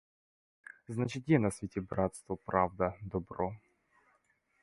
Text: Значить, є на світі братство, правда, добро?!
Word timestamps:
Значить, 0.87 1.29
є 1.29 1.39
на 1.39 1.51
світі 1.51 1.81
братство, 1.81 2.37
правда, 2.37 2.93
добро?! 3.01 3.55